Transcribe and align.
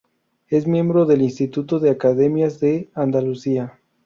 Es 0.47 0.65
miembro 0.65 1.05
del 1.05 1.21
Instituto 1.21 1.77
de 1.79 1.91
Academias 1.91 2.59
de 2.59 2.89
Andalucía. 2.95 3.77